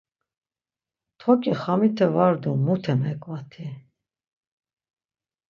Toǩi 1.19 1.53
xamite 1.61 2.07
var 2.13 2.33
do 2.41 2.51
mute 2.65 2.93
meǩvati? 3.01 3.67